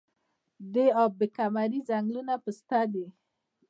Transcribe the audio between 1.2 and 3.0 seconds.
کمري ځنګلونه پسته